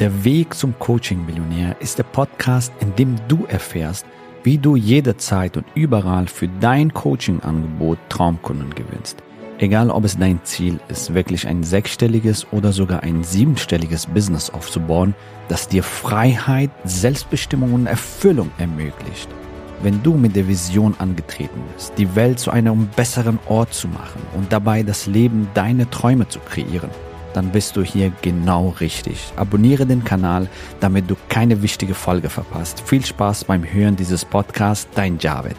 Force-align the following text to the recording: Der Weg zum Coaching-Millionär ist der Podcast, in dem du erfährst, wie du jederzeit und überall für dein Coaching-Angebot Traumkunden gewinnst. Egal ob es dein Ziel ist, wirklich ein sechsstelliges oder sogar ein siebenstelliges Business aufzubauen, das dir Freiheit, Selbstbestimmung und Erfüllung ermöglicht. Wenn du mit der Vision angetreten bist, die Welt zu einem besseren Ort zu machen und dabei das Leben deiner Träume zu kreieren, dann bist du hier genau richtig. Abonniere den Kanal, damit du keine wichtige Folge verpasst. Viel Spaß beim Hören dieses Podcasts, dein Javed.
Der 0.00 0.24
Weg 0.24 0.54
zum 0.54 0.78
Coaching-Millionär 0.78 1.76
ist 1.78 1.98
der 1.98 2.04
Podcast, 2.04 2.72
in 2.80 2.96
dem 2.96 3.16
du 3.28 3.44
erfährst, 3.44 4.06
wie 4.42 4.56
du 4.56 4.74
jederzeit 4.74 5.58
und 5.58 5.66
überall 5.74 6.26
für 6.26 6.48
dein 6.48 6.94
Coaching-Angebot 6.94 7.98
Traumkunden 8.08 8.74
gewinnst. 8.74 9.22
Egal 9.58 9.90
ob 9.90 10.06
es 10.06 10.16
dein 10.16 10.42
Ziel 10.42 10.80
ist, 10.88 11.12
wirklich 11.12 11.46
ein 11.46 11.62
sechsstelliges 11.62 12.50
oder 12.50 12.72
sogar 12.72 13.02
ein 13.02 13.22
siebenstelliges 13.22 14.06
Business 14.06 14.48
aufzubauen, 14.48 15.14
das 15.48 15.68
dir 15.68 15.82
Freiheit, 15.82 16.70
Selbstbestimmung 16.84 17.74
und 17.74 17.86
Erfüllung 17.86 18.50
ermöglicht. 18.56 19.28
Wenn 19.82 20.02
du 20.02 20.14
mit 20.14 20.34
der 20.34 20.48
Vision 20.48 20.94
angetreten 20.96 21.60
bist, 21.74 21.92
die 21.98 22.16
Welt 22.16 22.38
zu 22.38 22.50
einem 22.50 22.86
besseren 22.96 23.38
Ort 23.50 23.74
zu 23.74 23.86
machen 23.86 24.22
und 24.34 24.50
dabei 24.50 24.82
das 24.82 25.04
Leben 25.06 25.48
deiner 25.52 25.90
Träume 25.90 26.26
zu 26.26 26.38
kreieren, 26.40 26.88
dann 27.34 27.50
bist 27.50 27.76
du 27.76 27.82
hier 27.82 28.12
genau 28.22 28.74
richtig. 28.80 29.32
Abonniere 29.36 29.86
den 29.86 30.04
Kanal, 30.04 30.48
damit 30.80 31.10
du 31.10 31.16
keine 31.28 31.62
wichtige 31.62 31.94
Folge 31.94 32.30
verpasst. 32.30 32.82
Viel 32.86 33.04
Spaß 33.04 33.44
beim 33.44 33.64
Hören 33.64 33.96
dieses 33.96 34.24
Podcasts, 34.24 34.88
dein 34.94 35.18
Javed. 35.18 35.56